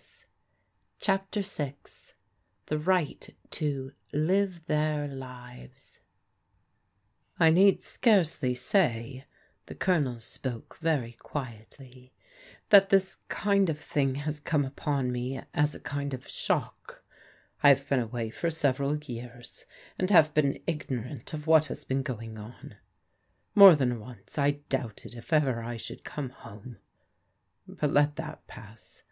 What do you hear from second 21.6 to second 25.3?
has been go ing on. More than once I doubted if